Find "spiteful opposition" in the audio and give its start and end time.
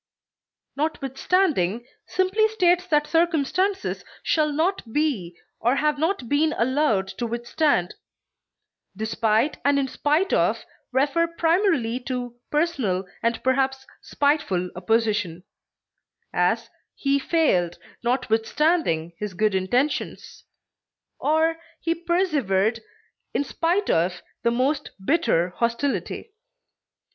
14.01-15.43